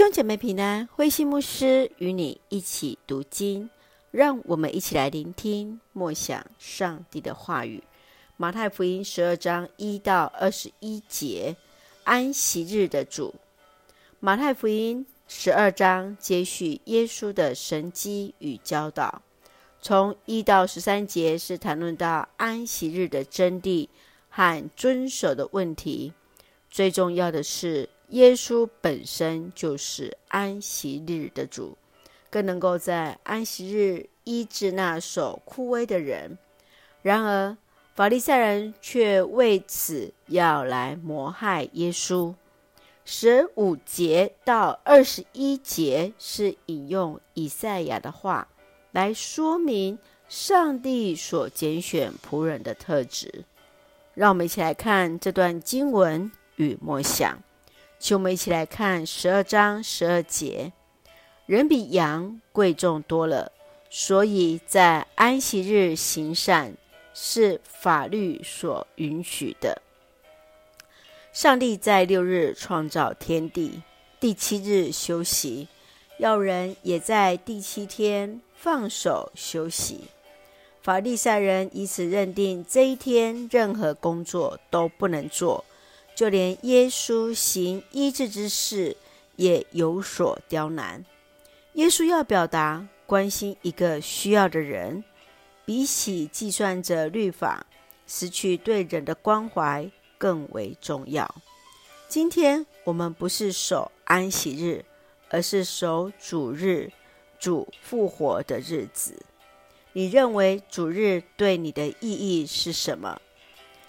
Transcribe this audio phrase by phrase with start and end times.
[0.00, 3.68] 兄姐妹平安，慧馨牧师与你一起读经，
[4.10, 7.84] 让我们一起来聆听默想上帝的话语。
[8.38, 11.54] 马太福音十二章一到二十一节，
[12.04, 13.34] 安息日的主。
[14.20, 19.20] 马太福音十二章接续耶稣的神迹与教导，
[19.82, 23.86] 从一到十三节是谈论到安息日的真谛
[24.30, 26.14] 和遵守的问题。
[26.70, 31.76] 最重要的是，耶稣本身就是安息日的主，
[32.30, 36.38] 更能够在安息日医治那手枯萎的人。
[37.02, 37.56] 然而，
[37.94, 42.34] 法利赛人却为此要来谋害耶稣。
[43.04, 48.46] 十五节到二十一节是引用以赛亚的话
[48.92, 53.44] 来说明上帝所拣选仆人的特质。
[54.14, 57.42] 让我们一起来看这段经文与默想。
[58.00, 60.72] 请我们一起来看十二章十二节：
[61.44, 63.52] 人比羊贵重多了，
[63.90, 66.72] 所以在安息日行善
[67.12, 69.82] 是法律所允许的。
[71.30, 73.82] 上帝在六日创造天地，
[74.18, 75.68] 第七日休息，
[76.16, 80.04] 要人也在第七天放手休息。
[80.80, 85.62] 法利赛人以此认定这一天任何工作都不能做。
[86.20, 88.94] 就连耶稣行医治之事
[89.36, 91.02] 也有所刁难。
[91.72, 95.02] 耶稣要表达关心一个需要的人，
[95.64, 97.64] 比起计算着律法，
[98.06, 101.34] 失去对人的关怀更为重要。
[102.06, 104.84] 今天我们不是守安息日，
[105.30, 106.92] 而是守主日，
[107.38, 109.24] 主复活的日子。
[109.94, 113.18] 你认为主日对你的意义是什么？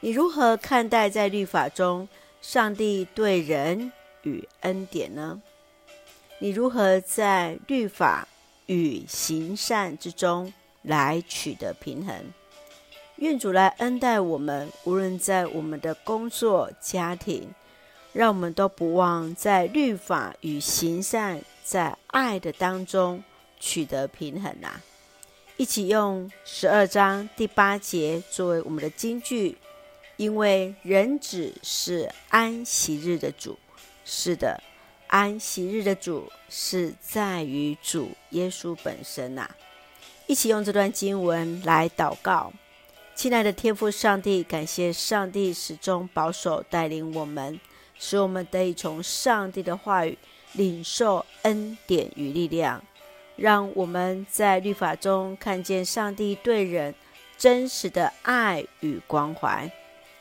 [0.00, 2.06] 你如何看待在律法中
[2.40, 5.40] 上帝对人与恩典呢？
[6.38, 8.28] 你如何在律法
[8.66, 12.14] 与行善之中来取得平衡？
[13.16, 17.52] 愿主来恩待我们，无论在我们的工作、家庭，
[18.12, 23.22] 让我们都不忘在律法与行善，在爱的当中
[23.58, 24.80] 取得平衡啊！
[25.56, 29.58] 一起用十二章第八节作为我们的金句。
[30.18, 33.56] 因为人子是安息日的主，
[34.04, 34.60] 是的，
[35.06, 39.48] 安息日的主是在于主耶稣本身呐、
[40.26, 42.52] 一起用这段经文来祷告，
[43.14, 47.60] 亲爱的天父上帝，感谢上帝始终保守带领我们，
[47.96, 50.18] 使我们得以从上帝的话语
[50.54, 52.84] 领受恩典与力量，
[53.36, 56.92] 让我们在律法中看见上帝对人
[57.36, 59.70] 真实的爱与关怀。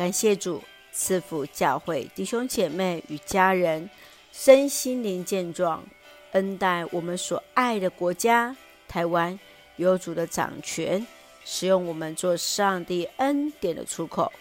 [0.00, 0.62] 感谢主
[0.92, 3.90] 赐福教会弟兄姐妹与家人
[4.32, 5.84] 身心灵健壮，
[6.32, 8.56] 恩待我们所爱的国家
[8.88, 9.38] 台湾，
[9.76, 11.06] 有主的掌权，
[11.44, 14.32] 使用我们做上帝恩典的出口。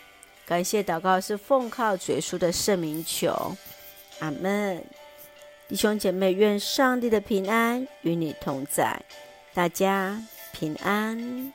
[0.46, 3.58] 感谢祷告是奉靠主耶稣的圣名求，
[4.20, 4.82] 阿门。
[5.68, 8.98] 弟兄姐妹，愿上帝的平安与你同在，
[9.54, 11.52] 大家平安。